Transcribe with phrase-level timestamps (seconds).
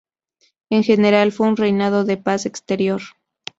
[0.71, 3.01] En general fue un reinado de paz exterior.